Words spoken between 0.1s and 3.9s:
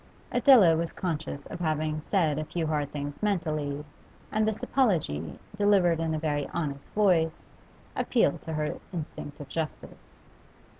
Adela was conscious of having said a few hard things mentally,